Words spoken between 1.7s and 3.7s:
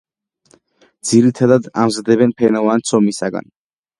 ამზადებენ ფენოვანი ცომისგან.